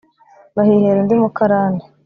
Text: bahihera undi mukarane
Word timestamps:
bahihera 0.55 0.97
undi 1.01 1.13
mukarane 1.21 1.83